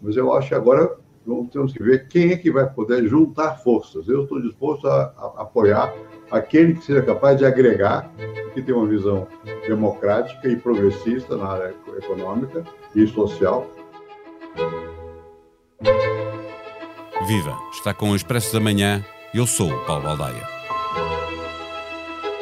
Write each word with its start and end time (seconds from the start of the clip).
Mas 0.00 0.16
eu 0.16 0.32
acho 0.32 0.48
que 0.48 0.54
agora 0.54 0.96
temos 1.52 1.72
que 1.72 1.82
ver 1.82 2.08
quem 2.08 2.32
é 2.32 2.36
que 2.36 2.50
vai 2.50 2.68
poder 2.68 3.06
juntar 3.06 3.58
forças. 3.58 4.08
Eu 4.08 4.22
estou 4.22 4.40
disposto 4.40 4.86
a, 4.88 5.12
a 5.36 5.42
apoiar 5.42 5.94
aquele 6.30 6.74
que 6.74 6.84
seja 6.84 7.02
capaz 7.02 7.38
de 7.38 7.44
agregar, 7.44 8.10
que 8.54 8.62
tem 8.62 8.74
uma 8.74 8.86
visão 8.86 9.26
democrática 9.66 10.48
e 10.48 10.56
progressista 10.56 11.36
na 11.36 11.48
área 11.48 11.74
econômica 11.98 12.64
e 12.94 13.06
social. 13.06 13.68
Viva! 17.26 17.56
Está 17.72 17.92
com 17.94 18.10
o 18.10 18.16
Expresso 18.16 18.52
da 18.52 18.60
Manhã. 18.60 19.04
Eu 19.32 19.46
sou 19.46 19.70
o 19.70 19.86
Paulo 19.86 20.04
Baldaia. 20.04 20.59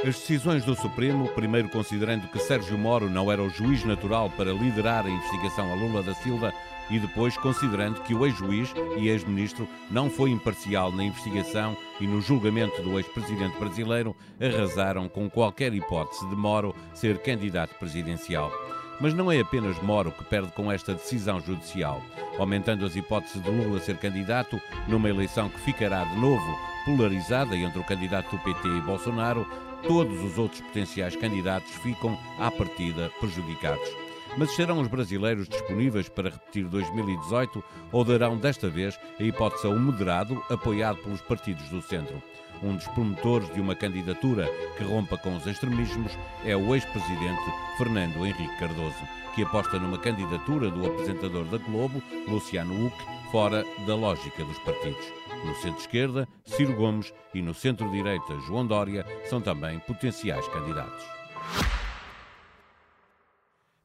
As 0.07 0.15
decisões 0.15 0.65
do 0.65 0.77
Supremo, 0.77 1.27
primeiro 1.31 1.69
considerando 1.69 2.29
que 2.29 2.39
Sérgio 2.39 2.79
Moro 2.79 3.11
não 3.11 3.33
era 3.33 3.43
o 3.43 3.51
juiz 3.51 3.85
natural 3.85 4.31
para 4.31 4.53
liderar 4.53 5.05
a 5.05 5.11
investigação 5.11 5.73
a 5.73 5.75
Lula 5.75 6.05
da 6.05 6.15
Silva, 6.15 6.55
e 6.89 7.01
depois 7.01 7.37
considerando 7.37 8.01
que 8.03 8.15
o 8.15 8.25
ex-juiz 8.25 8.73
e 8.97 9.09
ex-ministro 9.09 9.69
não 9.91 10.09
foi 10.09 10.31
imparcial 10.31 10.93
na 10.93 11.03
investigação 11.03 11.77
e 12.01 12.07
no 12.07 12.21
julgamento 12.21 12.81
do 12.81 12.97
ex-presidente 12.97 13.59
brasileiro, 13.59 14.15
arrasaram 14.41 15.09
com 15.09 15.29
qualquer 15.29 15.75
hipótese 15.75 16.27
de 16.29 16.37
Moro 16.37 16.75
ser 16.95 17.19
candidato 17.19 17.75
presidencial. 17.75 18.53
Mas 19.01 19.13
não 19.13 19.31
é 19.31 19.41
apenas 19.41 19.83
Moro 19.83 20.13
que 20.13 20.25
perde 20.25 20.53
com 20.53 20.71
esta 20.71 20.95
decisão 20.95 21.41
judicial, 21.41 22.01
aumentando 22.39 22.87
as 22.87 22.95
hipóteses 22.95 23.43
de 23.43 23.51
Lula 23.51 23.81
ser 23.81 23.97
candidato 23.97 24.61
numa 24.87 25.09
eleição 25.09 25.49
que 25.49 25.61
ficará 25.61 26.05
de 26.05 26.17
novo 26.17 26.59
polarizada 26.85 27.55
entre 27.55 27.79
o 27.79 27.85
candidato 27.85 28.31
do 28.31 28.43
PT 28.43 28.67
e 28.67 28.81
Bolsonaro, 28.81 29.47
todos 29.89 30.23
os 30.23 30.37
outros 30.37 30.61
potenciais 30.61 31.17
candidatos 31.17 31.73
ficam, 31.77 32.17
à 32.39 32.51
partida, 32.51 33.11
prejudicados. 33.19 33.89
Mas 34.37 34.55
serão 34.55 34.81
os 34.81 34.87
brasileiros 34.87 35.49
disponíveis 35.49 36.11
para 36.11 36.29
repetir 36.29 36.65
2018 36.67 37.65
ou 37.91 38.05
darão 38.05 38.37
desta 38.37 38.69
vez 38.69 39.01
a 39.19 39.23
hipótese 39.23 39.67
a 39.67 39.71
um 39.71 39.79
moderado 39.81 40.41
apoiado 40.51 40.99
pelos 40.99 41.23
partidos 41.23 41.67
do 41.71 41.81
centro? 41.81 42.23
Um 42.63 42.77
dos 42.77 42.87
promotores 42.89 43.53
de 43.55 43.61
uma 43.61 43.75
candidatura 43.75 44.47
que 44.77 44.85
rompa 44.85 45.17
com 45.17 45.35
os 45.35 45.47
extremismos 45.47 46.13
é 46.45 46.55
o 46.55 46.75
ex-presidente 46.75 47.43
Fernando 47.79 48.27
Henrique 48.27 48.59
Cardoso, 48.59 49.09
que 49.35 49.43
aposta 49.43 49.79
numa 49.79 49.99
candidatura 49.99 50.71
do 50.71 50.87
apresentador 50.87 51.45
da 51.47 51.57
Globo, 51.59 52.03
Luciano 52.29 52.87
Huck, 52.87 52.97
fora 53.33 53.65
da 53.87 53.95
lógica 53.95 54.45
dos 54.45 54.59
partidos. 54.59 55.28
No 55.45 55.55
centro-esquerda, 55.55 56.29
Ciro 56.45 56.75
Gomes 56.75 57.13
e 57.33 57.41
no 57.41 57.55
centro-direita, 57.55 58.39
João 58.41 58.67
Dória, 58.67 59.07
são 59.29 59.41
também 59.41 59.79
potenciais 59.81 60.47
candidatos. 60.49 61.19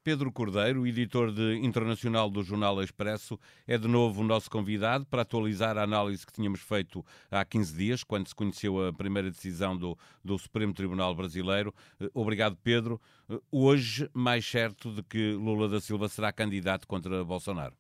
Pedro 0.04 0.34
Cordeiro, 0.34 0.86
editor 0.86 1.32
de 1.32 1.60
internacional 1.64 2.30
do 2.30 2.44
Jornal 2.44 2.84
Expresso, 2.84 3.40
é 3.66 3.78
de 3.78 3.88
novo 3.88 4.20
o 4.20 4.24
nosso 4.24 4.52
convidado 4.52 5.06
para 5.06 5.22
atualizar 5.22 5.78
a 5.78 5.84
análise 5.84 6.26
que 6.26 6.34
tínhamos 6.34 6.60
feito 6.60 7.06
há 7.32 7.46
15 7.46 7.74
dias, 7.74 8.04
quando 8.04 8.28
se 8.28 8.36
conheceu 8.36 8.86
a 8.86 8.92
primeira 8.92 9.32
decisão 9.32 9.78
do, 9.78 9.98
do 10.22 10.38
Supremo 10.38 10.74
Tribunal 10.74 11.16
Brasileiro. 11.16 11.74
Eh, 12.02 12.10
obrigado, 12.14 12.58
Pedro. 12.62 13.00
Eh, 13.30 13.40
hoje, 13.50 14.10
mais 14.14 14.46
certo 14.46 14.92
de 14.92 15.02
que 15.04 15.32
Lula 15.34 15.70
da 15.70 15.80
Silva 15.80 16.10
será 16.10 16.34
candidato 16.34 16.86
contra 16.86 17.24
Bolsonaro? 17.24 17.74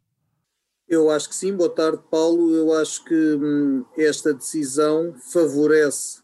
Eu 0.94 1.10
acho 1.10 1.28
que 1.28 1.36
sim. 1.36 1.56
Boa 1.56 1.72
tarde, 1.72 2.00
Paulo. 2.12 2.54
Eu 2.54 2.72
acho 2.74 3.04
que 3.04 3.16
hum, 3.16 3.84
esta 3.98 4.32
decisão 4.32 5.16
favorece 5.32 6.22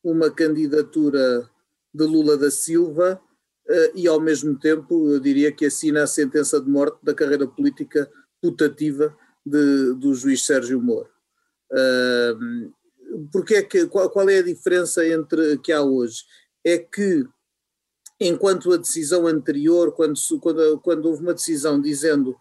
uma 0.00 0.30
candidatura 0.30 1.50
de 1.92 2.04
Lula 2.04 2.38
da 2.38 2.48
Silva 2.48 3.20
uh, 3.68 3.96
e, 3.96 4.06
ao 4.06 4.20
mesmo 4.20 4.56
tempo, 4.56 5.08
eu 5.08 5.18
diria 5.18 5.50
que 5.50 5.66
assina 5.66 6.04
a 6.04 6.06
sentença 6.06 6.60
de 6.60 6.70
morte 6.70 6.98
da 7.02 7.12
carreira 7.12 7.48
política 7.48 8.08
putativa 8.40 9.12
de, 9.44 9.94
do 9.94 10.14
juiz 10.14 10.46
Sérgio 10.46 10.80
Moro. 10.80 11.10
Uh, 11.72 12.72
porque 13.32 13.56
é 13.56 13.62
que, 13.62 13.86
qual, 13.86 14.08
qual, 14.08 14.28
é 14.30 14.38
a 14.38 14.42
diferença 14.42 15.04
entre 15.04 15.58
que 15.58 15.72
há 15.72 15.82
hoje? 15.82 16.22
É 16.64 16.78
que, 16.78 17.26
enquanto 18.20 18.72
a 18.72 18.76
decisão 18.76 19.26
anterior, 19.26 19.90
quando, 19.92 20.14
quando, 20.40 20.78
quando 20.78 21.06
houve 21.06 21.22
uma 21.22 21.34
decisão 21.34 21.80
dizendo 21.80 22.36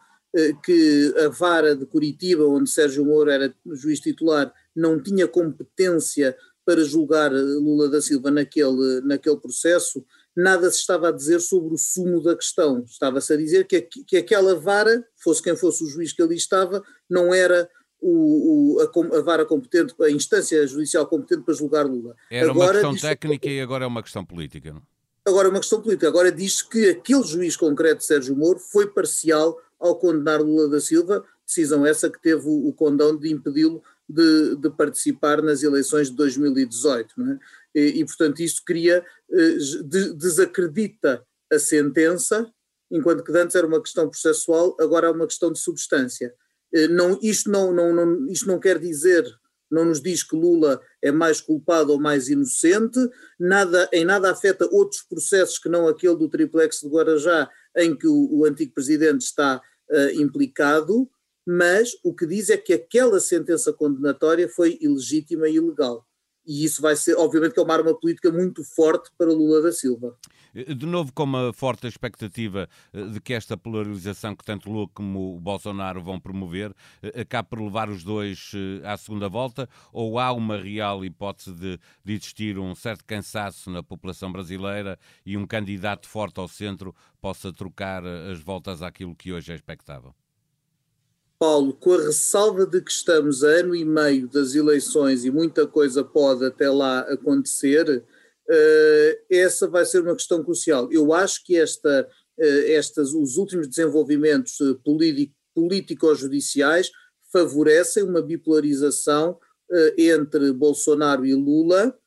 que 0.63 1.13
a 1.25 1.29
vara 1.29 1.75
de 1.75 1.85
Curitiba, 1.85 2.45
onde 2.45 2.69
Sérgio 2.69 3.05
Moro 3.05 3.29
era 3.29 3.53
juiz 3.73 3.99
titular, 3.99 4.53
não 4.75 5.01
tinha 5.01 5.27
competência 5.27 6.35
para 6.65 6.83
julgar 6.83 7.31
Lula 7.31 7.89
da 7.89 8.01
Silva 8.01 8.31
naquele, 8.31 9.01
naquele 9.01 9.37
processo, 9.37 10.05
nada 10.35 10.69
se 10.69 10.77
estava 10.77 11.09
a 11.09 11.11
dizer 11.11 11.39
sobre 11.39 11.73
o 11.73 11.77
sumo 11.77 12.21
da 12.21 12.35
questão. 12.35 12.83
Estava-se 12.85 13.33
a 13.33 13.37
dizer 13.37 13.65
que, 13.65 13.81
que 13.81 14.17
aquela 14.17 14.55
vara, 14.55 15.05
fosse 15.17 15.41
quem 15.41 15.55
fosse 15.55 15.83
o 15.83 15.87
juiz 15.87 16.13
que 16.13 16.21
ali 16.21 16.35
estava, 16.35 16.83
não 17.09 17.33
era 17.33 17.69
o, 17.99 18.77
o, 18.77 18.79
a, 18.79 19.17
a, 19.17 19.21
vara 19.21 19.45
competente, 19.45 19.93
a 20.01 20.09
instância 20.09 20.65
judicial 20.65 21.05
competente 21.07 21.43
para 21.43 21.53
julgar 21.53 21.85
Lula. 21.85 22.15
Era 22.29 22.49
agora, 22.49 22.79
uma 22.79 22.93
questão 22.93 23.09
técnica 23.09 23.49
e 23.49 23.59
agora 23.59 23.83
é 23.83 23.87
uma 23.87 24.03
questão 24.03 24.23
política. 24.23 24.73
Não? 24.73 24.81
Agora 25.25 25.47
é 25.47 25.51
uma 25.51 25.59
questão 25.59 25.81
política. 25.81 26.07
Agora 26.07 26.31
diz 26.31 26.61
que 26.61 26.89
aquele 26.89 27.23
juiz 27.23 27.55
concreto, 27.55 28.03
Sérgio 28.03 28.35
Moro, 28.35 28.59
foi 28.59 28.87
parcial 28.87 29.57
ao 29.81 29.97
condenar 29.97 30.41
Lula 30.41 30.69
da 30.69 30.79
Silva, 30.79 31.25
decisão 31.45 31.85
essa 31.85 32.09
que 32.09 32.21
teve 32.21 32.43
o, 32.45 32.71
condão 32.73 33.17
de 33.17 33.29
impedi-lo 33.29 33.83
de, 34.07 34.55
de, 34.55 34.69
participar 34.69 35.41
nas 35.41 35.63
eleições 35.63 36.09
de 36.09 36.15
2018. 36.15 37.13
Não 37.17 37.33
é? 37.33 37.39
e, 37.75 37.99
e 37.99 38.05
portanto, 38.05 38.41
isto 38.41 38.61
cria, 38.65 39.03
eh, 39.31 39.57
desacredita 40.15 41.25
a 41.51 41.59
sentença, 41.59 42.49
enquanto 42.89 43.23
que 43.23 43.31
antes 43.31 43.55
era 43.55 43.67
uma 43.67 43.81
questão 43.81 44.09
processual, 44.09 44.75
agora 44.79 45.07
é 45.07 45.11
uma 45.11 45.27
questão 45.27 45.51
de 45.51 45.59
substância. 45.59 46.33
Eh, 46.73 46.87
não, 46.87 47.19
isto, 47.21 47.49
não, 47.49 47.73
não, 47.73 47.93
não, 47.93 48.27
isto 48.29 48.47
não 48.47 48.59
quer 48.59 48.79
dizer, 48.79 49.25
não 49.71 49.85
nos 49.85 50.01
diz 50.01 50.23
que 50.23 50.35
Lula 50.35 50.81
é 51.01 51.11
mais 51.11 51.39
culpado 51.39 51.93
ou 51.93 51.99
mais 51.99 52.27
inocente, 52.27 52.99
nada, 53.39 53.89
em 53.93 54.03
nada 54.03 54.29
afeta 54.29 54.67
outros 54.71 55.01
processos 55.01 55.57
que 55.57 55.69
não 55.69 55.87
aquele 55.87 56.15
do 56.15 56.29
triplex 56.29 56.81
de 56.81 56.89
Guarajá, 56.89 57.49
em 57.77 57.95
que 57.95 58.07
o, 58.07 58.29
o 58.31 58.45
antigo 58.45 58.73
presidente 58.73 59.21
está 59.21 59.61
uh, 59.89 60.21
implicado, 60.21 61.09
mas 61.47 61.91
o 62.03 62.13
que 62.13 62.25
diz 62.27 62.49
é 62.49 62.57
que 62.57 62.73
aquela 62.73 63.19
sentença 63.19 63.71
condenatória 63.73 64.47
foi 64.47 64.77
ilegítima 64.81 65.47
e 65.47 65.55
ilegal 65.55 66.05
e 66.45 66.63
isso 66.63 66.81
vai 66.81 66.95
ser, 66.95 67.15
obviamente, 67.15 67.53
que 67.53 67.59
é 67.59 67.63
uma 67.63 67.73
arma 67.73 67.93
política 67.93 68.31
muito 68.31 68.63
forte 68.63 69.11
para 69.17 69.31
Lula 69.31 69.61
da 69.61 69.71
Silva. 69.71 70.17
De 70.53 70.85
novo, 70.85 71.13
com 71.13 71.23
uma 71.23 71.53
forte 71.53 71.87
expectativa 71.87 72.67
eh, 72.91 73.05
de 73.05 73.21
que 73.21 73.33
esta 73.33 73.55
polarização 73.55 74.35
que 74.35 74.43
tanto 74.43 74.69
Lula 74.69 74.89
como 74.93 75.39
Bolsonaro 75.39 76.03
vão 76.03 76.19
promover 76.19 76.75
eh, 77.01 77.21
acabe 77.21 77.49
por 77.49 77.61
levar 77.61 77.89
os 77.89 78.03
dois 78.03 78.51
eh, 78.53 78.85
à 78.85 78.97
segunda 78.97 79.29
volta, 79.29 79.69
ou 79.93 80.19
há 80.19 80.31
uma 80.33 80.57
real 80.57 81.05
hipótese 81.05 81.53
de, 81.53 81.79
de 82.03 82.13
existir 82.13 82.59
um 82.59 82.75
certo 82.75 83.05
cansaço 83.05 83.69
na 83.69 83.81
população 83.81 84.29
brasileira 84.31 84.99
e 85.25 85.37
um 85.37 85.47
candidato 85.47 86.07
forte 86.07 86.39
ao 86.39 86.49
centro 86.49 86.93
possa 87.21 87.53
trocar 87.53 88.05
as 88.05 88.39
voltas 88.41 88.81
àquilo 88.81 89.15
que 89.15 89.31
hoje 89.31 89.53
é 89.53 89.55
expectável? 89.55 90.13
Paulo, 91.41 91.73
com 91.73 91.93
a 91.93 92.03
ressalva 92.03 92.67
de 92.67 92.79
que 92.79 92.91
estamos 92.91 93.43
a 93.43 93.47
ano 93.47 93.75
e 93.75 93.83
meio 93.83 94.27
das 94.27 94.53
eleições 94.53 95.25
e 95.25 95.31
muita 95.31 95.65
coisa 95.65 96.03
pode 96.03 96.45
até 96.45 96.69
lá 96.69 96.99
acontecer, 96.99 97.97
uh, 98.47 99.17
essa 99.27 99.67
vai 99.67 99.83
ser 99.83 100.03
uma 100.03 100.13
questão 100.13 100.43
crucial. 100.43 100.87
Eu 100.91 101.11
acho 101.11 101.43
que 101.43 101.57
esta, 101.57 102.07
uh, 102.37 102.43
estas, 102.67 103.15
os 103.15 103.37
últimos 103.37 103.67
desenvolvimentos 103.67 104.59
uh, 104.59 104.79
político-judiciais 105.55 106.91
favorecem 107.33 108.03
uma 108.03 108.21
bipolarização 108.21 109.39
entre 109.97 110.51
Bolsonaro 110.51 111.25
e 111.25 111.33
Lula, 111.33 111.97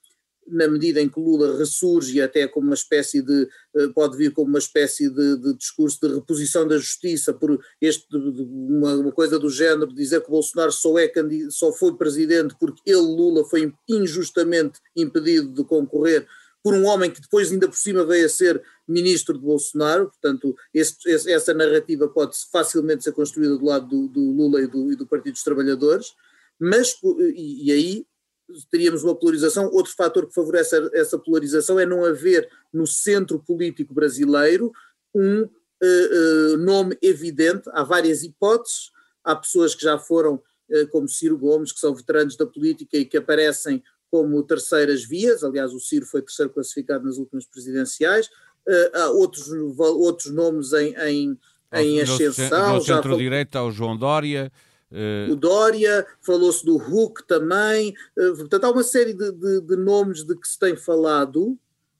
na 0.47 0.69
medida 0.69 1.00
em 1.00 1.09
que 1.09 1.19
Lula 1.19 1.56
ressurge 1.59 2.21
até 2.21 2.47
como 2.47 2.66
uma 2.66 2.75
espécie 2.75 3.22
de, 3.22 3.49
eh, 3.77 3.88
pode 3.94 4.16
vir 4.16 4.32
como 4.32 4.49
uma 4.49 4.59
espécie 4.59 5.09
de, 5.09 5.37
de 5.38 5.55
discurso 5.55 5.99
de 6.00 6.15
reposição 6.15 6.66
da 6.66 6.77
justiça 6.77 7.32
por 7.32 7.59
este, 7.81 8.06
uma, 8.16 8.94
uma, 8.94 9.12
coisa 9.12 9.38
do 9.38 9.49
género, 9.49 9.94
dizer 9.94 10.22
que 10.22 10.31
Bolsonaro 10.31 10.72
só, 10.72 10.98
é, 10.98 11.10
só 11.51 11.72
foi 11.72 11.97
presidente 11.97 12.54
porque 12.59 12.83
ele, 12.86 13.01
Lula, 13.01 13.45
foi 13.45 13.72
injustamente 13.89 14.80
impedido 14.97 15.48
de 15.48 15.65
concorrer 15.65 16.27
por 16.63 16.72
um 16.74 16.86
homem 16.86 17.10
que 17.10 17.21
depois 17.21 17.53
ainda 17.53 17.68
por 17.68 17.77
cima 17.77 18.07
veio 18.07 18.24
a 18.24 18.28
ser 18.28 18.63
ministro 18.89 19.34
de 19.34 19.45
Bolsonaro, 19.45 20.07
portanto 20.07 20.57
esse, 20.72 20.97
essa 21.30 21.53
narrativa 21.53 22.09
pode 22.09 22.36
facilmente 22.51 23.04
ser 23.04 23.13
construída 23.13 23.59
do 23.59 23.65
lado 23.66 23.86
do, 23.86 24.09
do 24.09 24.21
Lula 24.21 24.63
e 24.63 24.66
do, 24.66 24.91
e 24.91 24.97
do 24.97 25.07
Partido 25.07 25.34
dos 25.34 25.42
Trabalhadores, 25.42 26.15
mas, 26.59 26.95
e, 27.34 27.66
e 27.66 27.72
aí 27.72 28.07
teríamos 28.70 29.02
uma 29.02 29.14
polarização. 29.14 29.70
Outro 29.72 29.92
fator 29.94 30.26
que 30.26 30.34
favorece 30.34 30.76
essa 30.92 31.18
polarização 31.18 31.78
é 31.78 31.86
não 31.86 32.04
haver 32.04 32.48
no 32.72 32.86
centro 32.86 33.38
político 33.38 33.94
brasileiro 33.94 34.72
um 35.14 35.42
uh, 35.42 35.48
uh, 36.54 36.56
nome 36.58 36.96
evidente. 37.02 37.68
Há 37.72 37.82
várias 37.82 38.22
hipóteses, 38.22 38.91
há 39.22 39.34
pessoas 39.34 39.74
que 39.74 39.82
já 39.82 39.98
foram, 39.98 40.34
uh, 40.34 40.88
como 40.91 41.08
Ciro 41.08 41.38
Gomes, 41.38 41.72
que 41.72 41.80
são 41.80 41.94
veteranos 41.94 42.36
da 42.36 42.46
política 42.46 42.96
e 42.96 43.04
que 43.04 43.16
aparecem 43.16 43.82
como 44.10 44.42
terceiras 44.42 45.04
vias. 45.04 45.42
Aliás, 45.42 45.72
o 45.72 45.80
Ciro 45.80 46.06
foi 46.06 46.22
terceiro 46.22 46.52
classificado 46.52 47.04
nas 47.04 47.18
últimas 47.18 47.46
presidenciais. 47.46 48.28
há 48.94 49.10
outros, 49.10 49.48
outros 49.78 50.32
nomes 50.32 50.72
em, 50.72 50.94
em 51.00 51.38
em 51.72 52.00
ascensão. 52.00 52.74
No 52.74 52.80
centro-direita, 52.80 53.58
ao 53.58 53.70
João 53.72 53.96
Dória. 53.96 54.52
Uh... 54.94 55.32
O 55.32 55.36
Dória, 55.36 56.06
falou-se 56.22 56.64
do 56.64 56.76
Hulk 56.76 57.26
também. 57.26 57.94
Uh, 58.16 58.36
portanto, 58.36 58.64
há 58.64 58.70
uma 58.70 58.84
série 58.84 59.12
de, 59.12 59.32
de, 59.32 59.60
de, 59.60 59.76
nomes 59.76 60.24
de 60.24 60.36
que 60.36 60.46
se 60.46 60.58
tem 60.58 60.76
falado. 60.76 61.58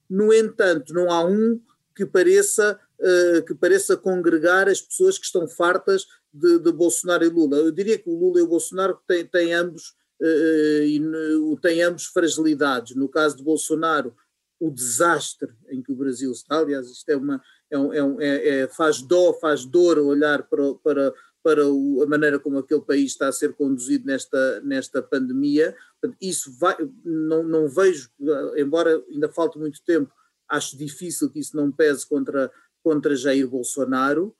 No 0.09 0.33
entanto, 0.33 0.93
não 0.93 1.11
há 1.11 1.25
um 1.25 1.59
que 1.93 2.05
pareça, 2.05 2.79
uh, 2.99 3.43
que 3.43 3.53
pareça 3.53 3.97
congregar 3.97 4.69
as 4.69 4.81
pessoas 4.81 5.17
que 5.17 5.25
estão 5.25 5.45
fartas 5.47 6.05
de, 6.33 6.59
de, 6.59 6.71
Bolsonaro 6.71 7.25
e 7.25 7.29
Lula. 7.29 7.57
Eu 7.57 7.71
diria 7.71 7.97
que 7.97 8.09
o 8.09 8.17
Lula 8.17 8.39
e 8.39 8.43
o 8.43 8.47
Bolsonaro 8.47 8.97
têm, 9.05 9.25
têm 9.25 9.53
ambos 9.53 9.93
uh, 10.21 11.57
têm 11.61 11.81
ambos 11.81 12.05
fragilidades. 12.05 12.95
No 12.95 13.09
caso 13.09 13.35
de 13.35 13.43
Bolsonaro, 13.43 14.15
o 14.59 14.71
desastre 14.71 15.53
em 15.69 15.81
que 15.81 15.91
o 15.91 15.95
Brasil 15.95 16.31
está, 16.31 16.59
aliás, 16.59 16.89
isto 16.89 17.09
é 17.09 17.17
uma, 17.17 17.41
é, 17.69 17.77
um, 17.77 18.21
é, 18.21 18.47
é, 18.47 18.67
faz 18.67 19.01
dó, 19.01 19.33
faz 19.33 19.65
dor 19.65 19.97
olhar 19.99 20.43
para, 20.43 20.73
para, 20.75 21.13
para 21.45 21.63
o, 21.69 22.01
a 22.01 22.07
maneira 22.07 22.39
como 22.39 22.57
aquele 22.57 22.81
país 22.81 23.11
está 23.11 23.27
a 23.27 23.31
ser 23.31 23.53
conduzido 23.53 24.07
nesta, 24.07 24.61
nesta 24.61 24.99
pandemia. 24.99 25.75
Isso 26.19 26.51
vai, 26.57 26.75
não, 27.03 27.43
não 27.43 27.67
vejo, 27.67 28.09
embora 28.57 28.99
ainda 29.11 29.29
falte 29.29 29.59
muito 29.59 29.79
tempo, 29.85 30.11
acho 30.49 30.75
difícil 30.75 31.29
que 31.29 31.39
isso 31.39 31.55
não 31.55 31.71
pese 31.71 32.03
contra, 32.07 32.51
contra 32.83 33.15
Jair 33.15 33.47
Bolsonaro. 33.47 34.35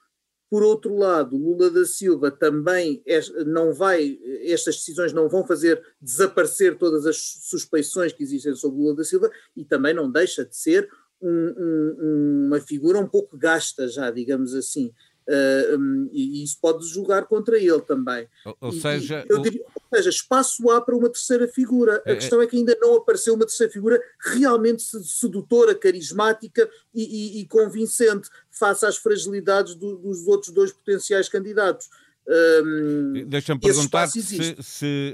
Por 0.49 0.63
outro 0.63 0.95
lado, 0.95 1.37
Lula 1.37 1.69
da 1.69 1.85
Silva 1.85 2.31
também 2.31 3.03
não 3.45 3.71
vai, 3.71 4.17
estas 4.41 4.77
decisões 4.77 5.13
não 5.13 5.29
vão 5.29 5.45
fazer 5.45 5.79
desaparecer 6.01 6.75
todas 6.75 7.05
as 7.05 7.17
suspeições 7.17 8.13
que 8.13 8.23
existem 8.23 8.55
sobre 8.55 8.79
Lula 8.79 8.95
da 8.95 9.03
Silva 9.03 9.29
e 9.55 9.63
também 9.63 9.93
não 9.93 10.11
deixa 10.11 10.43
de 10.43 10.57
ser 10.57 10.89
um, 11.21 11.29
um, 11.29 12.45
uma 12.47 12.59
figura 12.59 12.97
um 12.97 13.07
pouco 13.07 13.37
gasta 13.37 13.87
já, 13.87 14.09
digamos 14.09 14.55
assim. 14.55 14.91
Uh, 15.27 15.77
um, 15.77 16.09
e 16.11 16.43
isso 16.43 16.57
pode 16.61 16.85
julgar 16.87 17.25
contra 17.25 17.57
ele 17.57 17.81
também. 17.81 18.27
Ou, 18.45 18.57
ou 18.61 18.71
seja, 18.71 19.25
eu 19.27 19.41
diria, 19.41 19.63
ou 19.63 19.97
seja, 19.97 20.09
espaço 20.09 20.69
há 20.69 20.79
para 20.79 20.95
uma 20.95 21.09
terceira 21.09 21.47
figura. 21.47 22.01
A 22.05 22.09
é, 22.09 22.13
é, 22.13 22.15
questão 22.15 22.41
é 22.41 22.47
que 22.47 22.55
ainda 22.55 22.77
não 22.79 22.95
apareceu 22.95 23.33
uma 23.33 23.45
terceira 23.45 23.73
figura 23.73 23.99
realmente 24.19 24.83
sedutora, 25.03 25.73
carismática 25.73 26.69
e, 26.93 27.39
e, 27.39 27.41
e 27.41 27.47
convincente 27.47 28.29
face 28.51 28.85
às 28.85 28.97
fragilidades 28.97 29.73
do, 29.75 29.97
dos 29.97 30.27
outros 30.27 30.51
dois 30.51 30.71
potenciais 30.71 31.27
candidatos. 31.27 31.89
Um, 32.27 33.27
Deixa-me 33.27 33.61
perguntar 33.61 34.07
se, 34.07 34.55
se 34.59 35.13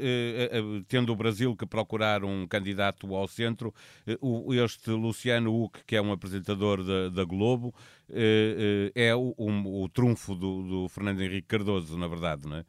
uh, 0.53 0.83
tendo 0.87 1.11
o 1.11 1.15
Brasil 1.15 1.53
que 1.57 1.65
procurar 1.65 2.23
um 2.23 2.47
candidato 2.47 3.13
ao 3.13 3.27
centro, 3.27 3.73
uh, 4.21 4.53
este 4.53 4.91
Luciano 4.91 5.53
Huck, 5.53 5.83
que 5.85 5.97
é 5.97 6.01
um 6.01 6.13
apresentador 6.13 6.81
da, 6.83 7.09
da 7.09 7.25
Globo, 7.25 7.75
uh, 8.09 8.91
é 8.95 9.13
o, 9.13 9.35
um, 9.37 9.83
o 9.83 9.89
trunfo 9.89 10.33
do, 10.35 10.63
do, 10.63 10.89
Fernando 10.89 11.21
Henrique 11.21 11.47
Cardoso, 11.47 11.97
na 11.97 12.07
verdade. 12.07 12.47
Não 12.47 12.57
é? 12.57 12.65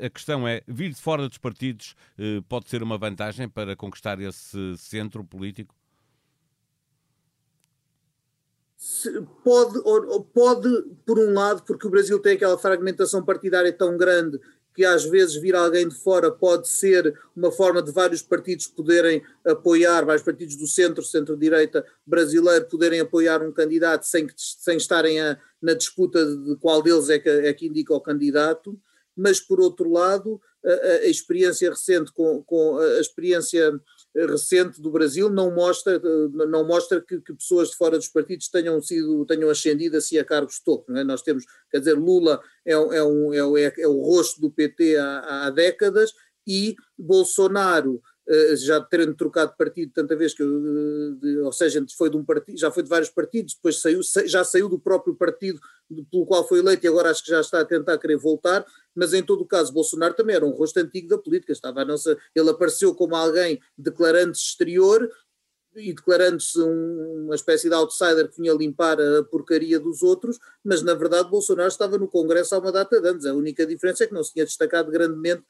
a 0.00 0.10
questão 0.10 0.46
é: 0.46 0.62
vir 0.68 0.90
de 0.90 1.00
fora 1.00 1.28
dos 1.28 1.38
partidos 1.38 1.96
pode 2.48 2.68
ser 2.68 2.82
uma 2.82 2.96
vantagem 2.96 3.48
para 3.48 3.74
conquistar 3.74 4.20
esse 4.20 4.76
centro 4.76 5.24
político? 5.24 5.74
Pode, 9.44 9.80
pode, 10.32 10.82
por 11.06 11.18
um 11.18 11.32
lado, 11.32 11.62
porque 11.64 11.86
o 11.86 11.90
Brasil 11.90 12.18
tem 12.18 12.34
aquela 12.34 12.58
fragmentação 12.58 13.24
partidária 13.24 13.72
tão 13.72 13.96
grande 13.96 14.40
que 14.74 14.84
às 14.84 15.04
vezes 15.04 15.36
vir 15.36 15.54
alguém 15.54 15.86
de 15.86 15.94
fora 15.94 16.30
pode 16.30 16.66
ser 16.66 17.14
uma 17.36 17.52
forma 17.52 17.82
de 17.82 17.92
vários 17.92 18.22
partidos 18.22 18.66
poderem 18.66 19.22
apoiar, 19.44 20.04
vários 20.04 20.24
partidos 20.24 20.56
do 20.56 20.66
centro, 20.66 21.04
centro-direita 21.04 21.84
brasileiro 22.06 22.66
poderem 22.66 23.00
apoiar 23.00 23.42
um 23.42 23.52
candidato 23.52 24.06
sem, 24.06 24.26
sem 24.34 24.78
estarem 24.78 25.20
a, 25.20 25.38
na 25.60 25.74
disputa 25.74 26.24
de 26.24 26.56
qual 26.56 26.82
deles 26.82 27.10
é 27.10 27.18
que, 27.18 27.28
é 27.28 27.52
que 27.52 27.66
indica 27.66 27.94
o 27.94 28.00
candidato, 28.00 28.78
mas 29.14 29.40
por 29.40 29.60
outro 29.60 29.90
lado 29.90 30.40
a, 30.64 31.06
experiência 31.06 31.70
recente 31.70 32.12
com, 32.12 32.42
com 32.42 32.78
a 32.78 33.00
experiência 33.00 33.72
recente 34.14 34.80
do 34.80 34.90
Brasil 34.90 35.30
não 35.30 35.50
mostra, 35.50 36.00
não 36.48 36.66
mostra 36.66 37.00
que, 37.00 37.20
que, 37.20 37.34
pessoas 37.34 37.70
de 37.70 37.76
fora 37.76 37.96
dos 37.96 38.08
partidos 38.08 38.48
tenham 38.48 38.80
sido, 38.80 39.24
tenham 39.26 39.50
ascendido 39.50 39.96
assim 39.96 40.18
a 40.18 40.24
cargos 40.24 40.56
de 40.56 40.64
topo. 40.64 40.92
É? 40.96 41.02
Nós 41.02 41.22
temos, 41.22 41.44
quer 41.70 41.78
dizer, 41.78 41.94
Lula 41.94 42.40
é, 42.64 42.72
é, 42.72 43.02
um, 43.02 43.32
é, 43.32 43.72
é, 43.78 43.88
o 43.88 44.00
rosto 44.02 44.40
do 44.40 44.50
PT 44.50 44.96
há, 44.96 45.46
há 45.46 45.50
décadas 45.50 46.12
e 46.46 46.74
Bolsonaro 46.98 48.00
eh, 48.00 48.11
já 48.56 48.80
terem 48.80 49.12
trocado 49.12 49.54
partido 49.56 49.92
tanta 49.92 50.14
vez 50.14 50.32
que, 50.32 50.42
eh, 50.42 51.42
ou 51.42 51.52
seja, 51.52 51.84
foi 51.96 52.08
de 52.08 52.16
um 52.16 52.24
partido, 52.24 52.58
já 52.58 52.70
foi 52.70 52.82
de 52.82 52.88
vários 52.88 53.10
partidos, 53.10 53.54
depois 53.54 53.80
saiu, 53.80 54.00
já 54.26 54.44
saiu 54.44 54.68
do 54.68 54.78
próprio 54.78 55.14
partido 55.14 55.60
pelo 56.10 56.24
qual 56.24 56.46
foi 56.46 56.60
eleito 56.60 56.86
e 56.86 56.88
agora 56.88 57.10
acho 57.10 57.24
que 57.24 57.30
já 57.30 57.40
está 57.40 57.60
a 57.60 57.64
tentar 57.64 57.98
querer 57.98 58.16
voltar, 58.16 58.64
mas 58.94 59.12
em 59.12 59.22
todo 59.22 59.42
o 59.42 59.46
caso 59.46 59.72
Bolsonaro 59.72 60.14
também 60.14 60.36
era 60.36 60.46
um 60.46 60.50
rosto 60.50 60.78
antigo 60.78 61.08
da 61.08 61.18
política, 61.18 61.52
estava 61.52 61.82
a 61.82 61.84
nossa, 61.84 62.16
ele 62.34 62.50
apareceu 62.50 62.94
como 62.94 63.16
alguém 63.16 63.60
declarante 63.76 64.38
exterior 64.38 65.10
e 65.74 65.92
declarando-se 65.92 66.60
um, 66.60 67.24
uma 67.24 67.34
espécie 67.34 67.68
de 67.68 67.74
outsider 67.74 68.28
que 68.28 68.40
vinha 68.40 68.52
limpar 68.52 69.00
a 69.00 69.24
porcaria 69.24 69.80
dos 69.80 70.02
outros, 70.02 70.38
mas 70.62 70.82
na 70.82 70.94
verdade 70.94 71.30
Bolsonaro 71.30 71.68
estava 71.68 71.98
no 71.98 72.08
Congresso 72.08 72.54
há 72.54 72.58
uma 72.58 72.70
data 72.70 73.00
de 73.00 73.08
anos. 73.08 73.24
A 73.24 73.34
única 73.34 73.66
diferença 73.66 74.04
é 74.04 74.06
que 74.06 74.14
não 74.14 74.22
se 74.22 74.32
tinha 74.32 74.44
destacado 74.44 74.90
grandemente, 74.90 75.42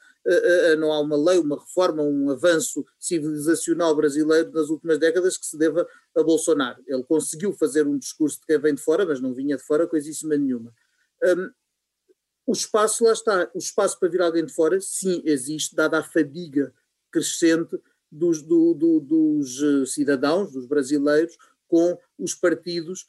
não 0.79 0.93
há 0.93 1.01
uma 1.01 1.17
lei, 1.17 1.39
uma 1.39 1.59
reforma, 1.59 2.03
um 2.03 2.31
avanço 2.31 2.85
civilizacional 2.99 3.95
brasileiro 3.95 4.53
nas 4.53 4.69
últimas 4.69 4.99
décadas 4.99 5.37
que 5.37 5.47
se 5.47 5.59
deva 5.59 5.87
a 6.17 6.23
Bolsonaro. 6.23 6.83
Ele 6.87 7.03
conseguiu 7.05 7.53
fazer 7.53 7.87
um 7.87 7.99
discurso 7.99 8.41
de 8.41 8.47
quem 8.47 8.59
vem 8.59 8.75
de 8.75 8.83
fora, 8.83 9.05
mas 9.05 9.21
não 9.21 9.35
vinha 9.35 9.57
de 9.57 9.63
fora 9.63 9.87
coisíssima 9.87 10.37
nenhuma. 10.37 10.73
Um, 11.25 11.51
o 12.47 12.53
espaço, 12.53 13.05
lá 13.05 13.13
está, 13.13 13.51
o 13.55 13.59
espaço 13.59 13.99
para 13.99 14.09
vir 14.09 14.21
alguém 14.21 14.45
de 14.45 14.53
fora, 14.53 14.81
sim, 14.81 15.23
existe, 15.25 15.77
dada 15.77 15.99
a 15.99 16.03
fadiga 16.03 16.73
crescente 17.11 17.79
dos, 18.11 18.43
do, 18.43 18.75
do, 18.75 19.01
dos 19.01 19.63
eh, 19.63 19.87
cidadãos, 19.87 20.53
dos 20.53 20.67
brasileiros, 20.67 21.37
com 21.69 21.97
os 22.19 22.35
partidos 22.35 23.07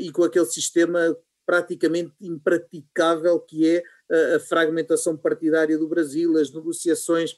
e 0.00 0.10
com 0.10 0.24
aquele 0.24 0.46
sistema 0.46 1.14
praticamente 1.44 2.12
impraticável 2.20 3.38
que 3.38 3.68
é 3.68 3.84
a, 4.10 4.40
fragmentação 4.40 5.16
partidária 5.16 5.78
do 5.78 5.88
Brasil, 5.88 6.36
as 6.36 6.52
negociações 6.52 7.36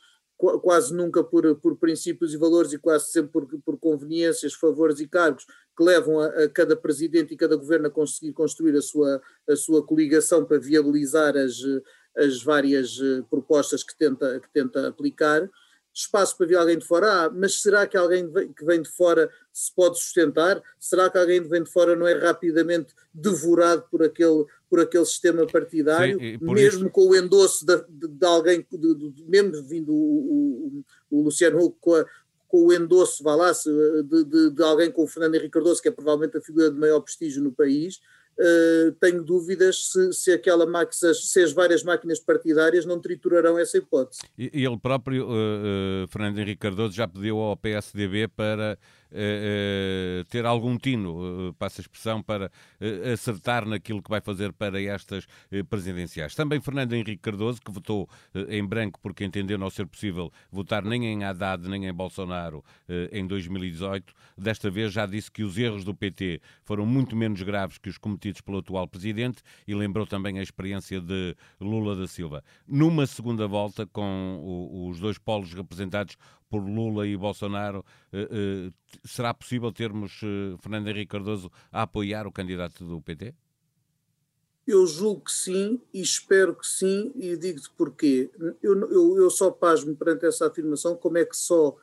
quase 0.63 0.95
nunca 0.95 1.25
por, 1.25 1.57
por 1.57 1.77
princípios 1.77 2.33
e 2.33 2.37
valores 2.37 2.73
e 2.73 2.79
quase 2.79 3.11
sempre 3.11 3.33
por, 3.33 3.47
por 3.61 3.79
conveniências, 3.79 4.55
favores 4.55 5.01
e 5.01 5.09
cargos 5.09 5.45
que 5.77 5.83
levam 5.83 6.21
a, 6.21 6.27
a, 6.27 6.49
cada 6.49 6.77
presidente 6.77 7.35
e 7.35 7.37
cada 7.37 7.57
governo 7.57 7.89
a 7.89 7.91
conseguir 7.91 8.33
construir 8.33 8.77
a 8.77 8.83
sua, 8.83 9.21
a 9.49 9.57
sua 9.57 9.85
coligação 9.85 10.45
para 10.45 10.61
viabilizar 10.61 11.37
as, 11.37 11.57
as 12.17 12.43
várias 12.43 13.01
eh, 13.01 13.23
propostas 13.29 13.83
que 13.83 13.97
tenta, 13.97 14.39
que 14.39 14.49
tenta 14.53 14.87
aplicar 14.87 15.49
espaço 16.01 16.37
para 16.37 16.47
vir 16.47 16.57
alguém 16.57 16.79
de 16.79 16.87
fora, 16.87 17.25
ah, 17.25 17.31
mas 17.31 17.61
será 17.61 17.87
que 17.87 17.97
alguém 17.97 18.31
que 18.31 18.65
vem 18.65 18.81
de 18.81 18.89
fora 18.89 19.29
se 19.53 19.75
pode 19.75 19.99
sustentar? 19.99 20.63
Será 20.79 21.11
que 21.11 21.19
alguém 21.19 21.43
que 21.43 21.49
vem 21.49 21.63
de 21.63 21.71
fora 21.71 21.97
não 21.97 22.07
é 22.07 22.15
rapidamente 22.15 22.95
devorado 23.13 23.85
por 23.91 24.05
aquele, 24.05 24.45
por 24.69 24.81
aquele 24.81 25.05
sistema 25.05 25.47
partidário, 25.47 26.19
Sim, 26.19 26.39
mesmo 26.41 26.83
isso... 26.83 26.91
com 26.91 27.09
o 27.09 27.17
endosso 27.17 27.65
de, 27.65 27.77
de, 27.89 28.09
de 28.09 28.27
alguém, 28.27 28.67
de, 28.71 29.25
mesmo 29.27 29.63
vindo 29.63 29.93
o, 29.93 30.83
o, 31.11 31.19
o 31.19 31.23
Luciano 31.23 31.59
Huck 31.59 31.77
com, 31.81 31.95
a, 31.95 32.05
com 32.47 32.67
o 32.67 32.73
endosso, 32.73 33.23
vá 33.23 33.35
lá, 33.35 33.53
de, 33.53 34.63
alguém 34.63 34.91
como 34.91 35.07
o 35.07 35.11
Fernando 35.11 35.35
Henrique 35.35 35.51
Cardoso, 35.51 35.81
que 35.81 35.89
é 35.89 35.93
provavelmente 35.93 36.37
a 36.37 36.41
figura 36.41 36.71
de 36.71 36.79
maior 36.79 37.01
prestígio 37.01 37.43
no 37.43 37.53
país, 37.53 38.01
Uh, 38.41 38.93
tenho 39.01 39.25
dúvidas 39.25 39.91
se, 39.91 40.13
se, 40.13 40.31
aquela 40.31 40.65
máquina, 40.65 41.13
se 41.13 41.43
as 41.43 41.51
várias 41.51 41.83
máquinas 41.83 42.21
partidárias 42.21 42.85
não 42.87 43.01
triturarão 43.01 43.59
essa 43.59 43.79
hipótese. 43.79 44.21
E, 44.39 44.49
ele 44.65 44.79
próprio, 44.79 45.27
uh, 45.27 46.05
uh, 46.05 46.09
Fernando 46.09 46.39
Henrique 46.39 46.61
Cardoso, 46.61 46.95
já 46.95 47.09
pediu 47.09 47.39
ao 47.39 47.57
PSDB 47.57 48.29
para 48.29 48.79
ter 50.29 50.45
algum 50.45 50.77
tino, 50.77 51.49
uh, 51.49 51.55
passa 51.55 51.81
a 51.81 51.83
expressão, 51.83 52.23
para 52.23 52.51
acertar 53.13 53.67
naquilo 53.67 54.03
que 54.03 54.11
vai 54.11 54.21
fazer 54.21 54.53
para 54.53 54.81
estas 54.83 55.27
presidenciais. 55.69 56.35
Também 56.35 56.61
Fernando 56.61 56.93
Henrique 56.93 57.19
Cardoso, 57.19 57.61
que 57.61 57.71
votou 57.71 58.09
em 58.49 58.65
branco 58.65 59.01
porque 59.01 59.25
entendeu 59.25 59.59
não 59.59 59.71
ser 59.71 59.87
possível 59.87 60.33
votar 60.51 60.85
nem 60.85 61.07
em 61.07 61.25
Haddad 61.25 61.69
nem 61.69 61.87
em 61.87 61.93
Bolsonaro 61.93 62.65
em 63.11 63.27
2018, 63.27 64.13
desta 64.37 64.71
vez 64.71 64.93
já 64.93 65.07
disse 65.07 65.31
que 65.31 65.43
os 65.43 65.59
erros 65.59 65.85
do 65.85 65.95
PT 65.95 66.41
foram 66.65 66.87
muito 66.87 67.17
menos 67.17 67.43
graves 67.43 67.79
que 67.79 67.89
os 67.89 67.99
cometidos 67.99 68.41
pelo 68.41 68.59
atual 68.59 68.87
presidente 68.87 69.43
e 69.67 69.75
lembrou 69.75 70.07
também 70.07 70.39
a 70.39 70.43
experiência 70.43 71.01
de 71.01 71.37
Lula 71.61 71.97
da 71.97 72.07
Silva. 72.07 72.45
Numa 72.67 73.07
segunda 73.07 73.47
volta, 73.47 73.87
com 73.87 74.89
os 74.89 74.99
dois 74.99 75.19
polos 75.19 75.53
representados 75.53 76.17
por 76.49 76.63
Lula 76.63 77.07
e 77.07 77.17
Bolsonaro, 77.17 77.85
eh, 78.13 78.29
eh, 78.31 78.73
será 79.05 79.35
possível 79.35 79.73
termos 79.73 80.21
eh, 80.23 80.57
Fernando 80.61 80.89
Henrique 80.89 81.13
Cardoso 81.13 81.51
a 81.71 81.83
apoiar 81.83 82.27
o 82.27 82.33
candidato 82.33 82.85
do 82.85 83.01
PT? 83.01 83.35
Eu 84.67 84.87
julgo 84.87 85.23
que 85.23 85.33
sim 85.33 85.81
e 85.93 86.01
espero 86.01 86.55
que 86.55 86.67
sim 86.67 87.13
e 87.17 87.37
digo-te 87.37 87.71
porquê. 87.71 88.31
Eu, 88.63 88.79
eu, 88.91 89.17
eu 89.17 89.31
só 89.31 89.51
pasmo 89.51 89.97
perante 89.97 90.27
essa 90.27 90.47
afirmação 90.47 90.95
como 90.97 91.19
é 91.19 91.25
que 91.25 91.37
só 91.37 91.77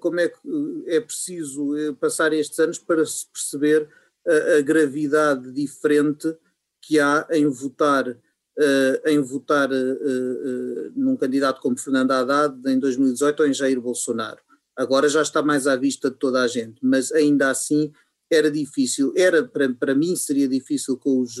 como 0.00 0.18
é 0.18 0.26
que 0.26 0.38
é 0.86 0.98
preciso 1.00 1.94
passar 2.00 2.32
estes 2.32 2.58
anos 2.58 2.78
para 2.78 3.04
se 3.04 3.26
perceber 3.26 3.86
a, 4.26 4.58
a 4.58 4.62
gravidade 4.62 5.52
diferente 5.52 6.34
que 6.80 6.98
há 6.98 7.26
em 7.30 7.46
votar, 7.46 8.16
uh, 8.58 9.08
em 9.08 9.20
votar 9.20 9.70
uh, 9.70 10.92
num 10.94 11.16
candidato 11.16 11.60
como 11.60 11.78
Fernando 11.78 12.12
Haddad 12.12 12.54
em 12.66 12.78
2018 12.78 13.40
ou 13.40 13.48
em 13.48 13.54
Jair 13.54 13.80
Bolsonaro. 13.80 14.40
Agora 14.76 15.08
já 15.08 15.22
está 15.22 15.42
mais 15.42 15.66
à 15.66 15.76
vista 15.76 16.10
de 16.10 16.16
toda 16.16 16.42
a 16.42 16.48
gente, 16.48 16.78
mas 16.82 17.12
ainda 17.12 17.50
assim 17.50 17.92
era 18.30 18.50
difícil. 18.50 19.12
Era, 19.16 19.42
para, 19.42 19.68
para 19.74 19.94
mim, 19.94 20.14
seria 20.16 20.48
difícil 20.48 20.96
com 20.96 21.20
os 21.20 21.38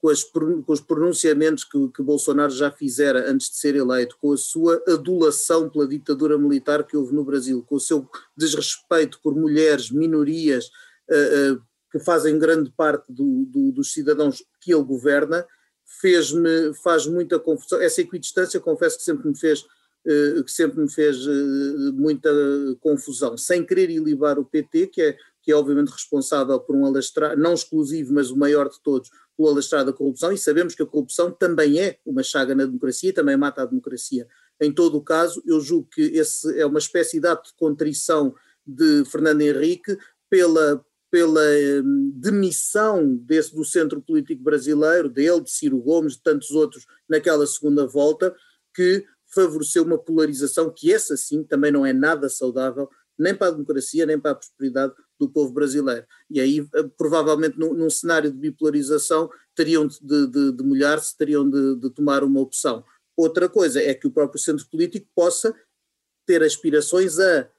com, 0.00 0.08
as, 0.08 0.24
com, 0.24 0.64
os 0.68 0.80
pronunciamentos 0.80 1.64
que, 1.64 1.88
que, 1.88 2.02
Bolsonaro 2.02 2.52
já 2.52 2.70
fizera 2.70 3.30
antes 3.30 3.50
de 3.50 3.56
ser 3.56 3.74
eleito, 3.74 4.16
com 4.20 4.32
a 4.32 4.36
sua 4.36 4.82
adulação 4.86 5.68
pela 5.68 5.86
ditadura 5.86 6.38
militar 6.38 6.84
que 6.84 6.96
houve 6.96 7.14
no 7.14 7.24
Brasil, 7.24 7.62
com 7.64 7.74
o 7.76 7.80
seu 7.80 8.08
desrespeito 8.36 9.20
por 9.22 9.34
mulheres, 9.34 9.90
minorias, 9.90 10.66
uh, 11.10 11.54
uh, 11.54 11.62
que 11.90 11.98
fazem 11.98 12.38
grande 12.38 12.70
parte 12.70 13.12
do, 13.12 13.44
do, 13.46 13.72
dos 13.72 13.92
cidadãos 13.92 14.42
que 14.60 14.72
ele 14.72 14.84
governa, 14.84 15.44
fez-me, 16.00 16.74
faz 16.74 17.06
muita 17.06 17.38
confusão. 17.38 17.80
Essa 17.80 18.02
equidistância, 18.02 18.60
confesso 18.60 18.98
que 18.98 19.04
sempre 19.04 19.28
me 19.28 19.36
fez, 19.36 19.60
uh, 19.62 20.44
que 20.44 20.52
sempre 20.52 20.80
me 20.80 20.90
fez 20.90 21.16
muita 21.94 22.30
confusão, 22.80 23.36
sem 23.36 23.64
querer 23.64 23.90
ilibar 23.90 24.38
o 24.38 24.44
PT, 24.44 24.88
que 24.88 25.02
é, 25.02 25.16
que 25.42 25.50
é 25.50 25.56
obviamente 25.56 25.90
responsável 25.90 26.60
por 26.60 26.76
um 26.76 26.84
alastrado, 26.84 27.40
não 27.40 27.54
exclusivo, 27.54 28.12
mas 28.12 28.30
o 28.30 28.36
maior 28.36 28.68
de 28.68 28.80
todos, 28.82 29.10
pelo 29.36 29.48
alastrado 29.48 29.90
da 29.90 29.96
corrupção, 29.96 30.30
e 30.30 30.38
sabemos 30.38 30.74
que 30.74 30.82
a 30.82 30.86
corrupção 30.86 31.30
também 31.30 31.80
é 31.80 31.98
uma 32.04 32.22
chaga 32.22 32.54
na 32.54 32.66
democracia, 32.66 33.14
também 33.14 33.36
mata 33.36 33.62
a 33.62 33.66
democracia. 33.66 34.28
Em 34.60 34.72
todo 34.72 34.98
o 34.98 35.02
caso, 35.02 35.42
eu 35.46 35.60
julgo 35.60 35.88
que 35.90 36.02
esse 36.02 36.58
é 36.60 36.66
uma 36.66 36.78
espécie 36.78 37.20
de 37.20 37.26
ato 37.26 37.50
de 37.50 37.56
contrição 37.56 38.34
de 38.66 39.04
Fernando 39.06 39.40
Henrique 39.40 39.96
pela, 40.28 40.84
pela 41.10 41.40
hum, 41.84 42.12
demissão 42.14 43.16
desse, 43.16 43.54
do 43.54 43.64
centro 43.64 44.00
político 44.00 44.42
brasileiro, 44.42 45.08
dele, 45.08 45.40
de 45.40 45.50
Ciro 45.50 45.78
Gomes, 45.78 46.14
de 46.14 46.22
tantos 46.22 46.50
outros, 46.50 46.86
naquela 47.08 47.46
segunda 47.46 47.86
volta, 47.86 48.34
que 48.74 49.04
favoreceu 49.26 49.84
uma 49.84 49.98
polarização 49.98 50.72
que 50.74 50.92
essa 50.92 51.16
sim 51.16 51.42
também 51.42 51.72
não 51.72 51.84
é 51.84 51.92
nada 51.92 52.28
saudável, 52.28 52.88
nem 53.18 53.34
para 53.34 53.48
a 53.48 53.50
democracia, 53.50 54.06
nem 54.06 54.18
para 54.18 54.30
a 54.30 54.34
prosperidade 54.34 54.94
do 55.18 55.28
povo 55.28 55.52
brasileiro. 55.52 56.06
E 56.30 56.40
aí, 56.40 56.66
eh, 56.74 56.82
provavelmente, 56.96 57.58
num, 57.58 57.74
num 57.74 57.90
cenário 57.90 58.30
de 58.30 58.38
bipolarização, 58.38 59.28
teriam 59.54 59.86
de, 59.86 60.26
de, 60.28 60.52
de 60.52 60.62
molhar-se, 60.62 61.16
teriam 61.16 61.48
de, 61.48 61.76
de 61.76 61.90
tomar 61.90 62.22
uma 62.22 62.40
opção. 62.40 62.84
Outra 63.16 63.48
coisa 63.48 63.82
é 63.82 63.92
que 63.92 64.06
o 64.06 64.12
próprio 64.12 64.40
centro 64.40 64.64
político 64.70 65.08
possa 65.14 65.52
ter 66.24 66.42
aspirações 66.42 67.18
a 67.18 67.50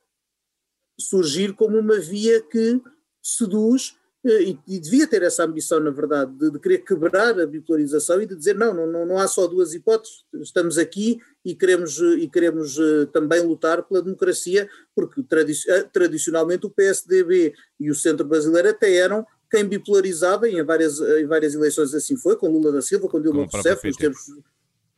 surgir 1.00 1.53
como 1.53 1.77
uma 1.77 2.00
via 2.00 2.41
que 2.41 2.82
seduz 3.21 3.95
eh, 4.25 4.41
e, 4.41 4.59
e, 4.67 4.79
devia 4.79 5.07
ter 5.07 5.23
essa 5.23 5.45
ambição, 5.45 5.79
na 5.79 5.91
verdade, 5.91 6.31
de, 6.33 6.51
de, 6.51 6.59
querer 6.59 6.79
quebrar 6.79 7.39
a 7.39 7.45
bipolarização 7.45 8.21
e 8.21 8.25
de 8.25 8.35
dizer 8.35 8.53
não, 8.53 8.73
não, 8.73 9.05
não 9.05 9.17
há 9.17 9.27
só 9.27 9.47
duas 9.47 9.73
hipóteses, 9.73 10.25
estamos 10.41 10.77
aqui 10.77 11.19
e 11.45 11.55
queremos, 11.55 11.99
e 11.99 12.27
queremos 12.27 12.77
uh, 12.77 13.07
também 13.07 13.41
lutar 13.41 13.81
pela 13.83 14.01
democracia, 14.01 14.69
porque 14.93 15.23
tradi 15.23 15.53
eh, 15.69 15.83
tradicionalmente 15.83 16.65
o 16.65 16.69
PSDB 16.69 17.53
e 17.79 17.89
o 17.89 17.95
Centro 17.95 18.27
Brasileiro 18.27 18.69
até 18.69 18.93
eram 18.93 19.25
quem 19.49 19.63
bipolarizava, 19.63 20.49
e 20.49 20.59
em 20.59 20.63
várias, 20.63 20.99
em 20.99 21.25
várias 21.25 21.55
eleições 21.55 21.93
assim 21.93 22.17
foi, 22.17 22.35
com 22.35 22.49
Lula 22.49 22.71
da 22.71 22.81
Silva, 22.81 23.07
com 23.07 23.21
Dilma 23.21 23.47
Rousseff, 23.51 23.88
nos 23.88 23.97
tempos 23.97 24.25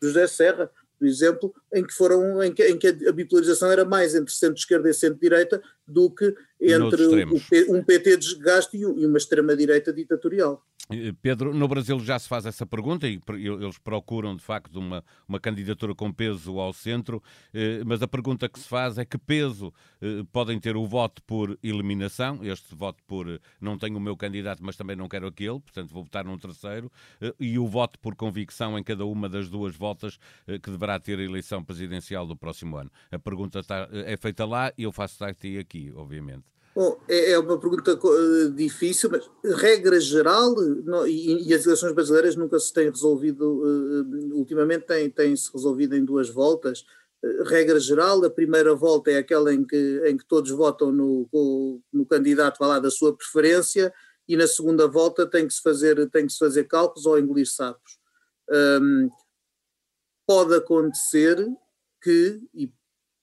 de 0.01 0.07
José 0.07 0.27
Serra, 0.27 0.69
por 1.01 1.07
exemplo, 1.07 1.53
em 1.73 1.85
que, 1.85 1.93
foram, 1.93 2.43
em 2.43 2.53
que, 2.53 2.63
em 2.67 2.77
que 2.77 2.87
a 2.87 3.11
bipolarização 3.11 3.71
era 3.71 3.85
mais 3.85 4.13
entre 4.13 4.33
centro-esquerda 4.33 4.89
e 4.89 4.93
centro-direita 4.93 5.61
do 5.87 6.09
que 6.09 6.33
entre 6.59 7.25
um 7.69 7.83
PT 7.83 8.17
de 8.17 8.27
desgaste 8.27 8.77
e 8.77 8.85
uma 8.85 9.17
extrema-direita 9.17 9.91
ditatorial. 9.91 10.63
Eh, 10.91 11.13
Pedro, 11.21 11.53
no 11.53 11.67
Brasil 11.67 11.99
já 11.99 12.19
se 12.19 12.27
faz 12.27 12.45
essa 12.45 12.65
pergunta 12.65 13.07
e 13.07 13.19
eles 13.29 13.77
procuram 13.77 14.35
de 14.35 14.43
facto 14.43 14.75
uma, 14.77 15.03
uma 15.27 15.39
candidatura 15.39 15.95
com 15.95 16.11
peso 16.11 16.59
ao 16.59 16.73
centro, 16.73 17.23
eh, 17.53 17.81
mas 17.85 18.01
a 18.01 18.07
pergunta 18.07 18.49
que 18.49 18.59
se 18.59 18.67
faz 18.67 18.97
é 18.97 19.05
que 19.05 19.17
peso 19.17 19.73
eh, 20.01 20.23
podem 20.31 20.59
ter 20.59 20.75
o 20.75 20.85
voto 20.85 21.21
por 21.23 21.57
eliminação, 21.63 22.39
este 22.43 22.75
voto 22.75 23.01
por 23.07 23.39
não 23.59 23.77
tenho 23.77 23.97
o 23.97 24.01
meu 24.01 24.17
candidato, 24.17 24.63
mas 24.63 24.75
também 24.75 24.95
não 24.95 25.07
quero 25.07 25.27
aquele, 25.27 25.59
portanto 25.59 25.91
vou 25.91 26.03
votar 26.03 26.25
num 26.25 26.37
terceiro, 26.37 26.91
e 27.39 27.57
o 27.57 27.67
voto 27.67 27.99
por 27.99 28.15
convicção 28.15 28.77
em 28.77 28.83
cada 28.83 29.05
uma 29.05 29.29
das 29.29 29.49
duas 29.49 29.75
voltas 29.75 30.17
que 30.45 30.71
deverá 30.71 30.99
ter 30.99 31.19
a 31.19 31.23
eleição 31.23 31.63
presidencial 31.63 32.25
do 32.25 32.35
próximo 32.35 32.77
ano. 32.77 32.91
A 33.11 33.19
pergunta 33.19 33.59
está, 33.59 33.87
é 33.91 34.17
feita 34.17 34.45
lá 34.45 34.71
e 34.77 34.83
eu 34.83 34.91
faço 34.91 35.23
aqui, 35.23 35.57
obviamente. 35.95 36.51
Bom, 36.73 36.97
é, 37.07 37.31
é 37.31 37.39
uma 37.39 37.59
pergunta 37.59 37.91
eh, 37.91 38.49
difícil, 38.55 39.09
mas 39.09 39.29
regra 39.59 39.99
geral, 39.99 40.55
não, 40.85 41.05
e, 41.05 41.49
e, 41.49 41.53
as 41.53 41.65
eleições 41.65 41.93
brasileiras 41.93 42.35
nunca 42.37 42.57
se 42.59 42.71
têm 42.71 42.89
resolvido, 42.89 43.43
uh, 43.43 44.37
ultimamente 44.37 44.85
têm, 44.85 45.09
têm-se 45.09 45.51
resolvido 45.51 45.97
em 45.97 46.05
duas 46.05 46.29
voltas. 46.29 46.85
Uh, 47.21 47.43
regra 47.43 47.77
geral, 47.77 48.23
a 48.23 48.29
primeira 48.29 48.73
volta 48.73 49.11
é 49.11 49.17
aquela 49.17 49.53
em 49.53 49.65
que, 49.65 50.01
em 50.05 50.15
que 50.15 50.25
todos 50.25 50.49
votam 50.51 50.93
no, 50.93 51.27
no 51.91 52.05
candidato 52.05 52.61
lá 52.61 52.79
da 52.79 52.89
sua 52.89 53.13
preferência, 53.15 53.93
e 54.25 54.37
na 54.37 54.47
segunda 54.47 54.87
volta 54.87 55.27
tem 55.27 55.45
que 55.45 55.53
se 55.53 55.61
fazer, 55.61 56.09
tem 56.09 56.25
que 56.25 56.31
se 56.31 56.39
fazer 56.39 56.63
cálculos 56.63 57.05
ou 57.05 57.19
engolir 57.19 57.49
sapos. 57.51 57.99
Um, 58.49 59.09
pode 60.25 60.55
acontecer 60.55 61.45
que, 62.01 62.41
e 62.53 62.71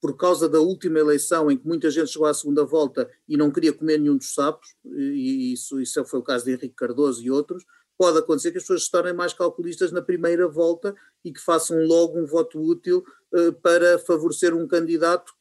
por 0.00 0.16
causa 0.16 0.48
da 0.48 0.60
última 0.60 0.98
eleição 0.98 1.50
em 1.50 1.56
que 1.56 1.66
muita 1.66 1.90
gente 1.90 2.10
chegou 2.10 2.26
à 2.26 2.34
segunda 2.34 2.64
volta 2.64 3.10
e 3.28 3.36
não 3.36 3.50
queria 3.50 3.72
comer 3.72 3.98
nenhum 3.98 4.16
dos 4.16 4.32
sapos, 4.32 4.76
e 4.84 5.52
isso, 5.52 5.80
isso 5.80 6.04
foi 6.04 6.20
o 6.20 6.22
caso 6.22 6.44
de 6.44 6.52
Henrique 6.52 6.74
Cardoso 6.74 7.22
e 7.24 7.30
outros, 7.30 7.64
pode 7.96 8.18
acontecer 8.18 8.52
que 8.52 8.58
as 8.58 8.62
pessoas 8.62 8.84
se 8.84 8.90
tornem 8.90 9.12
mais 9.12 9.32
calculistas 9.32 9.90
na 9.90 10.00
primeira 10.00 10.46
volta 10.46 10.94
e 11.24 11.32
que 11.32 11.40
façam 11.40 11.84
logo 11.84 12.18
um 12.18 12.24
voto 12.24 12.60
útil 12.60 13.04
uh, 13.32 13.52
para 13.54 13.98
favorecer 13.98 14.54
um 14.54 14.68
candidato 14.68 15.34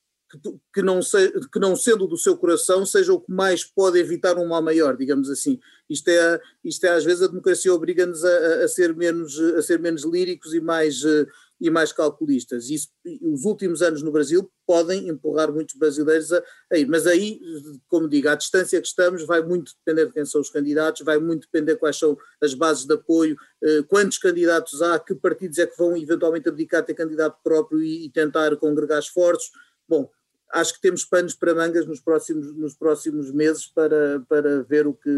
que, 0.73 0.81
não 0.81 1.01
se, 1.01 1.31
que 1.51 1.59
não 1.59 1.75
sendo 1.75 2.07
do 2.07 2.17
seu 2.17 2.37
coração 2.37 2.85
seja 2.85 3.13
o 3.13 3.19
que 3.19 3.31
mais 3.31 3.63
pode 3.63 3.99
evitar 3.99 4.37
um 4.37 4.47
mal 4.47 4.61
maior, 4.61 4.97
digamos 4.97 5.29
assim. 5.29 5.59
Isto 5.89 6.09
é, 6.09 6.41
isto 6.63 6.83
é 6.85 6.89
às 6.89 7.05
vezes 7.05 7.23
a 7.23 7.27
democracia 7.27 7.73
obriga-nos 7.73 8.23
a, 8.23 8.63
a, 8.63 8.67
ser 8.67 8.95
menos, 8.95 9.39
a 9.39 9.61
ser 9.61 9.79
menos 9.79 10.03
líricos 10.03 10.53
e 10.53 10.59
mais... 10.59 11.03
Uh, 11.03 11.27
e 11.59 11.69
mais 11.69 11.91
calculistas. 11.91 12.69
Isso, 12.69 12.89
os 13.21 13.45
últimos 13.45 13.81
anos 13.81 14.01
no 14.03 14.11
Brasil 14.11 14.49
podem 14.65 15.09
empurrar 15.09 15.51
muitos 15.51 15.75
brasileiros 15.75 16.31
a, 16.31 16.43
a, 16.71 16.77
ir. 16.77 16.87
Mas 16.87 17.07
aí, 17.07 17.39
como 17.87 18.07
digo, 18.07 18.29
a 18.29 18.35
distância 18.35 18.79
que 18.79 18.87
estamos 18.87 19.25
vai 19.25 19.41
muito 19.41 19.73
depender 19.77 20.07
de 20.07 20.13
quem 20.13 20.25
são 20.25 20.39
os 20.39 20.49
candidatos, 20.49 21.01
vai 21.01 21.17
muito 21.17 21.47
depender 21.51 21.75
quais 21.77 21.97
são 21.97 22.17
as 22.41 22.53
bases 22.53 22.85
de 22.85 22.93
apoio, 22.93 23.35
eh, 23.63 23.83
quantos 23.87 24.17
candidatos 24.17 24.81
há, 24.81 24.99
que 24.99 25.15
partidos 25.15 25.57
é 25.57 25.65
que 25.65 25.77
vão 25.77 25.97
eventualmente 25.97 26.47
abdicar 26.47 26.85
ter 26.85 26.93
candidato 26.93 27.39
próprio 27.43 27.81
e, 27.81 28.05
e 28.05 28.09
tentar 28.09 28.55
congregar 28.57 28.99
esforços. 28.99 29.51
Bom, 29.87 30.09
acho 30.53 30.73
que 30.73 30.81
temos 30.81 31.03
panos 31.05 31.33
para 31.33 31.53
mangas 31.53 31.85
nos 31.85 31.99
próximos, 31.99 32.55
nos 32.55 32.75
próximos 32.75 33.31
meses 33.31 33.67
para, 33.67 34.21
para 34.27 34.63
ver 34.63 34.87
o 34.87 34.93
que, 34.93 35.09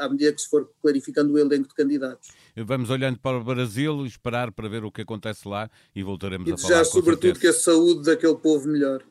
à 0.00 0.08
medida 0.08 0.32
que 0.32 0.40
se 0.40 0.48
for 0.48 0.70
clarificando 0.82 1.32
o 1.32 1.38
elenco 1.38 1.68
de 1.68 1.74
candidatos. 1.74 2.28
Vamos 2.56 2.90
olhando 2.90 3.18
para 3.18 3.38
o 3.38 3.44
Brasil 3.44 4.04
e 4.04 4.08
esperar 4.08 4.52
para 4.52 4.68
ver 4.68 4.84
o 4.84 4.92
que 4.92 5.02
acontece 5.02 5.48
lá 5.48 5.70
e 5.94 6.02
voltaremos 6.02 6.48
e 6.48 6.52
a 6.52 6.56
falar. 6.56 6.68
E 6.68 6.78
desejar, 6.78 6.84
sobretudo, 6.84 7.38
que 7.38 7.46
a 7.46 7.52
saúde 7.52 8.04
daquele 8.04 8.36
povo 8.36 8.68
melhore. 8.68 9.04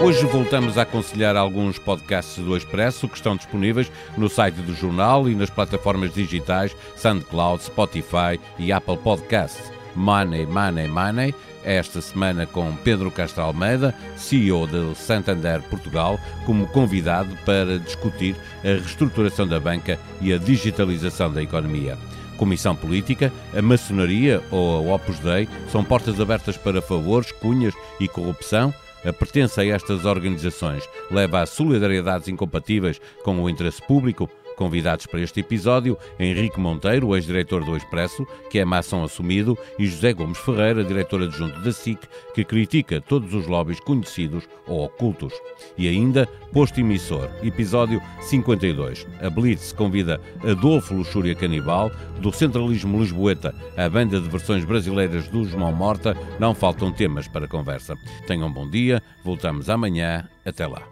Hoje 0.00 0.24
voltamos 0.26 0.78
a 0.78 0.82
aconselhar 0.82 1.34
alguns 1.34 1.76
podcasts 1.76 2.42
do 2.42 2.56
Expresso 2.56 3.08
que 3.08 3.16
estão 3.16 3.34
disponíveis 3.34 3.90
no 4.16 4.28
site 4.28 4.54
do 4.60 4.72
jornal 4.72 5.28
e 5.28 5.34
nas 5.34 5.50
plataformas 5.50 6.14
digitais 6.14 6.74
SoundCloud, 6.94 7.64
Spotify 7.64 8.38
e 8.60 8.70
Apple 8.70 8.96
Podcasts. 8.96 9.72
Money, 9.96 10.46
Money, 10.46 10.86
Money, 10.86 11.34
esta 11.64 12.00
semana 12.00 12.46
com 12.46 12.76
Pedro 12.76 13.10
Castro 13.10 13.42
Almeida, 13.42 13.92
CEO 14.16 14.68
de 14.68 14.96
Santander 14.96 15.60
Portugal, 15.62 16.16
como 16.46 16.68
convidado 16.68 17.36
para 17.44 17.80
discutir 17.80 18.36
a 18.62 18.68
reestruturação 18.68 19.48
da 19.48 19.58
banca 19.58 19.98
e 20.20 20.32
a 20.32 20.38
digitalização 20.38 21.32
da 21.32 21.42
economia. 21.42 21.98
Comissão 22.36 22.76
Política, 22.76 23.32
a 23.52 23.60
maçonaria 23.60 24.40
ou 24.52 24.92
a 24.92 24.94
Opus 24.94 25.18
Dei 25.18 25.48
são 25.72 25.82
portas 25.82 26.20
abertas 26.20 26.56
para 26.56 26.80
favores, 26.80 27.32
cunhas 27.32 27.74
e 27.98 28.06
corrupção 28.06 28.72
a 29.04 29.12
pertença 29.12 29.60
a 29.60 29.66
estas 29.66 30.04
organizações 30.04 30.88
leva 31.10 31.40
a 31.40 31.46
solidariedades 31.46 32.28
incompatíveis 32.28 33.00
com 33.22 33.40
o 33.42 33.48
interesse 33.48 33.80
público, 33.82 34.28
Convidados 34.58 35.06
para 35.06 35.20
este 35.20 35.38
episódio, 35.38 35.96
Henrique 36.18 36.58
Monteiro, 36.58 37.14
ex-diretor 37.14 37.64
do 37.64 37.76
Expresso, 37.76 38.26
que 38.50 38.58
é 38.58 38.64
maçom 38.64 39.04
assumido, 39.04 39.56
e 39.78 39.86
José 39.86 40.12
Gomes 40.12 40.36
Ferreira, 40.38 40.82
diretor 40.82 41.22
adjunto 41.22 41.60
da 41.60 41.70
SIC, 41.70 42.00
que 42.34 42.44
critica 42.44 43.00
todos 43.00 43.32
os 43.34 43.46
lobbies 43.46 43.78
conhecidos 43.78 44.48
ou 44.66 44.84
ocultos. 44.84 45.32
E 45.76 45.86
ainda, 45.86 46.26
Posto 46.52 46.80
Emissor, 46.80 47.30
episódio 47.40 48.02
52. 48.22 49.06
A 49.22 49.30
Blitz 49.30 49.72
convida 49.72 50.20
Adolfo 50.42 50.92
Luxúria 50.92 51.36
Canibal, 51.36 51.92
do 52.18 52.32
Centralismo 52.32 52.98
Lisboeta 52.98 53.54
à 53.76 53.88
banda 53.88 54.20
de 54.20 54.28
versões 54.28 54.64
brasileiras 54.64 55.28
do 55.28 55.44
Mão 55.56 55.72
Morta. 55.72 56.16
Não 56.40 56.52
faltam 56.52 56.90
temas 56.90 57.28
para 57.28 57.46
conversa. 57.46 57.94
Tenham 58.26 58.48
um 58.48 58.52
bom 58.52 58.68
dia, 58.68 59.00
voltamos 59.24 59.70
amanhã. 59.70 60.28
Até 60.44 60.66
lá. 60.66 60.82